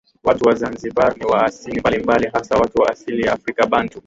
Watu 0.23 0.47
wa 0.47 0.55
Zanzibar 0.55 1.17
ni 1.17 1.25
wa 1.25 1.45
asili 1.45 1.79
mbalimbali 1.79 2.27
hasa 2.33 2.55
watu 2.55 2.81
wa 2.81 2.89
asili 2.89 3.21
ya 3.21 3.33
Afrika 3.33 3.65
Bantu 3.67 3.99